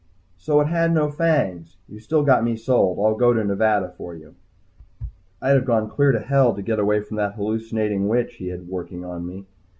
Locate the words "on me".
9.05-9.45